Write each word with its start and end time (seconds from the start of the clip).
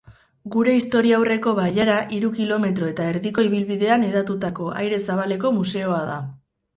Gure 0.53 0.71
historiaurreko 0.75 1.51
bailara 1.59 1.97
hiru 2.15 2.31
kilometro 2.37 2.87
eta 2.93 3.05
erdiko 3.09 3.45
ibilbidean 3.49 4.07
hedatutako 4.07 4.71
aire 4.81 4.99
zabaleko 5.11 5.53
museoa 5.59 6.01
da. 6.13 6.17